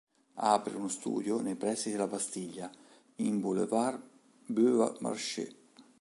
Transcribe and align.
Apre 0.41 0.75
uno 0.75 0.87
studio 0.87 1.41
nei 1.41 1.53
pressi 1.53 1.91
della 1.91 2.07
Bastiglia, 2.07 2.71
in 3.17 3.39
Boulevard 3.39 4.01
Beau 4.47 4.97
Marché. 4.99 5.55